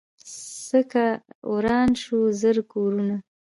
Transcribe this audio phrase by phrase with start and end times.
[0.67, 1.05] څه که
[1.53, 3.15] وران دي زر کورونه